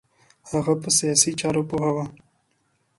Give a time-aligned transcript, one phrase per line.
[0.51, 1.97] هغه په سیاسی چارو پوه و